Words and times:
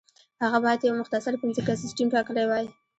هغه 0.43 0.57
باید 0.63 0.85
یو 0.87 0.99
مختصر 1.01 1.33
پنځه 1.41 1.61
کسیز 1.67 1.91
ټیم 1.97 2.07
ټاکلی 2.15 2.45
وای. 2.47 2.65